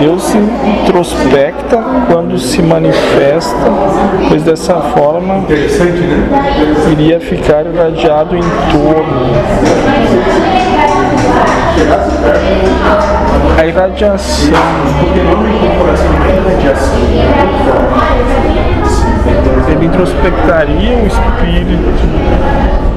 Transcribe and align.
Deus 0.00 0.22
se 0.22 0.38
introspecta 0.38 1.78
quando 2.10 2.38
se 2.38 2.62
manifesta, 2.62 3.70
pois 4.28 4.42
dessa 4.42 4.80
forma 4.80 5.44
iria 6.90 7.20
ficar 7.20 7.66
irradiado 7.66 8.34
em 8.34 8.40
torno. 8.72 9.30
A 13.58 13.66
irradiação 13.66 14.54
ele 19.70 19.84
introspectaria 19.84 20.96
o 20.96 21.06
espírito 21.06 22.06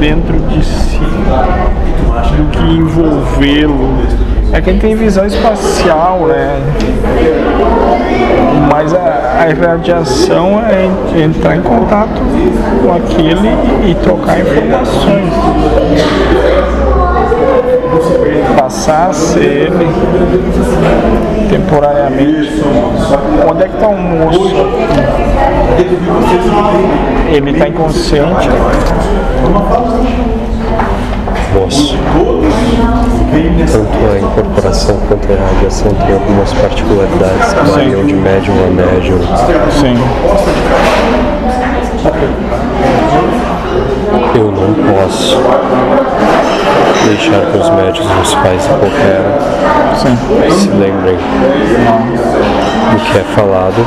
dentro 0.00 0.40
de 0.48 0.64
si 0.64 0.98
do 0.98 2.50
que 2.50 2.64
envolvê-lo. 2.64 4.25
É 4.52 4.60
quem 4.60 4.78
tem 4.78 4.94
visão 4.94 5.26
espacial, 5.26 6.20
né? 6.26 6.60
Mas 8.70 8.94
a, 8.94 9.42
a 9.42 9.50
irradiação 9.50 10.60
é 10.60 10.86
entrar 11.20 11.56
em 11.56 11.62
contato 11.62 12.20
com 12.82 12.92
aquele 12.94 13.48
e 13.90 13.94
trocar 13.96 14.38
informações. 14.40 15.32
Passar 18.56 19.10
a 19.10 19.12
ser 19.12 19.42
ele 19.42 19.88
temporariamente. 21.50 22.62
Onde 23.50 23.62
é 23.62 23.68
que 23.68 23.74
está 23.74 23.88
o 23.88 23.98
moço? 23.98 24.54
Ele 27.28 27.50
está 27.50 27.68
inconsciente. 27.68 28.48
Tanto 33.36 33.98
a 34.10 34.18
incorporação 34.18 34.96
quanto 35.08 35.28
a 35.28 35.34
irradiação 35.34 35.92
tem 35.92 36.14
algumas 36.14 36.52
particularidades 36.54 37.52
que 37.52 37.70
variam 37.70 38.06
de 38.06 38.14
médium 38.14 38.54
a 38.64 38.70
médium. 38.70 39.18
Sim. 39.72 39.94
Eu 44.34 44.50
não 44.52 44.72
posso 44.94 45.36
deixar 47.04 47.42
que 47.50 47.58
os 47.58 47.70
médicos 47.70 48.08
nos 48.16 48.34
pais 48.36 48.66
qualquer 48.66 49.20
se 50.50 50.68
lembrem 50.70 51.16
do 52.90 53.00
que 53.04 53.18
é 53.18 53.24
falado, 53.34 53.86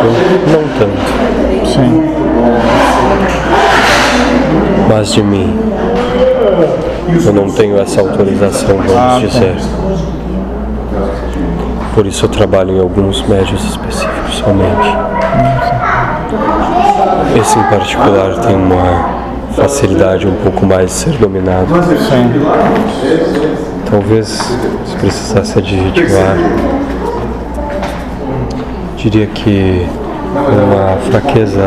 eu 0.00 0.12
não 0.52 0.64
tanto, 0.78 1.66
Sim. 1.66 2.02
mas 4.88 5.12
de 5.12 5.22
mim. 5.22 5.79
Eu 7.26 7.32
não 7.32 7.50
tenho 7.50 7.78
essa 7.80 8.00
autorização, 8.00 8.76
vamos 8.76 8.92
Ah, 8.96 9.18
tá. 9.20 9.26
dizer. 9.26 9.56
Por 11.94 12.06
isso 12.06 12.24
eu 12.24 12.28
trabalho 12.28 12.76
em 12.76 12.80
alguns 12.80 13.22
médios 13.26 13.64
específicos 13.64 14.34
somente. 14.36 14.96
Esse 17.40 17.58
em 17.58 17.62
particular 17.64 18.34
tem 18.46 18.54
uma 18.56 19.20
facilidade 19.54 20.26
um 20.26 20.34
pouco 20.36 20.64
mais 20.64 20.86
de 20.86 20.92
ser 20.92 21.12
dominado. 21.18 21.66
Sim. 22.08 22.30
Talvez 23.90 24.28
se 24.28 24.96
precisasse 25.00 25.58
adjetivar, 25.58 26.36
diria 28.96 29.26
que 29.26 29.86
uma 30.30 30.96
fraqueza 31.10 31.60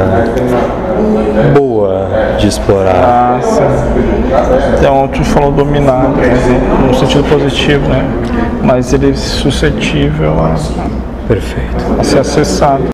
boa 1.58 2.08
de 2.38 2.48
explorar. 2.48 2.94
Ah. 2.94 3.40
Então, 4.78 5.08
tu 5.10 5.24
falou 5.24 5.52
dominado, 5.52 6.16
né? 6.18 6.34
no 6.88 6.94
sentido 6.94 7.24
positivo, 7.30 7.88
né? 7.88 8.06
Mas 8.64 8.94
ele 8.94 9.12
é 9.12 9.16
suscetível 9.16 10.34
a, 10.40 10.56
Perfeito. 11.28 12.00
a 12.00 12.04
ser 12.04 12.20
acessado. 12.20 12.82